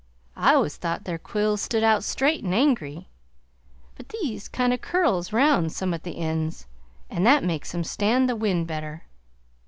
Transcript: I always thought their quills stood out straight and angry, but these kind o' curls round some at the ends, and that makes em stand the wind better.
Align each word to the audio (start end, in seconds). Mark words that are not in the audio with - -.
I 0.35 0.55
always 0.55 0.77
thought 0.77 1.03
their 1.03 1.19
quills 1.19 1.61
stood 1.61 1.83
out 1.83 2.03
straight 2.03 2.43
and 2.43 2.55
angry, 2.55 3.07
but 3.93 4.09
these 4.09 4.47
kind 4.47 4.73
o' 4.73 4.77
curls 4.79 5.31
round 5.31 5.71
some 5.73 5.93
at 5.93 6.01
the 6.01 6.17
ends, 6.17 6.65
and 7.07 7.23
that 7.27 7.43
makes 7.43 7.75
em 7.75 7.83
stand 7.83 8.27
the 8.27 8.35
wind 8.35 8.65
better. 8.65 9.03